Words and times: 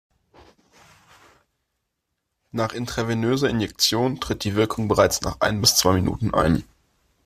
Nach 2.51 2.73
intravenöser 2.73 3.49
Injektion 3.51 4.19
tritt 4.19 4.43
die 4.43 4.55
Wirkung 4.55 4.87
bereits 4.87 5.21
nach 5.21 5.39
ein 5.41 5.61
bis 5.61 5.75
zwei 5.75 5.93
Minuten 5.93 6.33
ein. 6.33 6.63